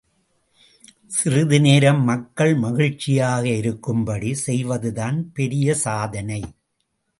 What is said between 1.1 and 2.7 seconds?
சிறிது நேரம் மக்கள்